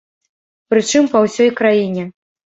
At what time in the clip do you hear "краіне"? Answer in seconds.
1.59-2.07